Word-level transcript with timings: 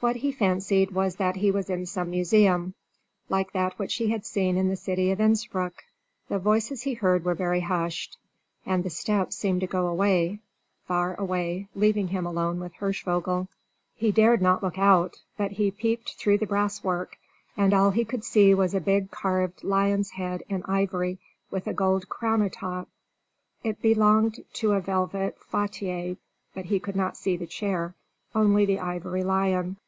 What 0.00 0.16
he 0.16 0.32
fancied 0.32 0.90
was 0.90 1.16
that 1.16 1.36
he 1.36 1.50
was 1.50 1.70
in 1.70 1.86
some 1.86 2.10
museum, 2.10 2.74
like 3.30 3.52
that 3.52 3.78
which 3.78 3.94
he 3.94 4.08
had 4.10 4.26
seen 4.26 4.58
in 4.58 4.68
the 4.68 4.76
city 4.76 5.10
of 5.10 5.18
Innspruck. 5.18 5.82
The 6.28 6.38
voices 6.38 6.82
he 6.82 6.92
heard 6.92 7.24
were 7.24 7.34
very 7.34 7.60
hushed, 7.60 8.18
and 8.66 8.84
the 8.84 8.90
steps 8.90 9.34
seemed 9.34 9.62
to 9.62 9.66
go 9.66 9.86
away, 9.86 10.40
far 10.86 11.14
away, 11.18 11.68
leaving 11.74 12.08
him 12.08 12.26
alone 12.26 12.60
with 12.60 12.74
Hirschvogel. 12.74 13.48
He 13.96 14.12
dared 14.12 14.42
not 14.42 14.62
look 14.62 14.76
out, 14.78 15.16
but 15.38 15.52
he 15.52 15.70
peeped 15.70 16.16
through 16.18 16.36
the 16.36 16.46
brass 16.46 16.84
work, 16.84 17.16
and 17.56 17.72
all 17.72 17.90
he 17.92 18.04
could 18.04 18.24
see 18.24 18.52
was 18.52 18.74
a 18.74 18.80
big 18.80 19.10
carved 19.10 19.64
lion's 19.64 20.10
head 20.10 20.42
in 20.50 20.64
ivory, 20.64 21.16
with 21.50 21.66
a 21.66 21.72
gold 21.72 22.10
crown 22.10 22.42
atop. 22.42 22.90
It 23.62 23.80
belonged 23.80 24.44
to 24.52 24.72
a 24.72 24.82
velvet 24.82 25.38
fauteuil, 25.48 26.18
but 26.54 26.66
he 26.66 26.78
could 26.78 26.94
not 26.94 27.16
see 27.16 27.38
the 27.38 27.46
chair, 27.46 27.94
only 28.34 28.66
the 28.66 28.80
ivory 28.80 29.24
lion. 29.24 29.78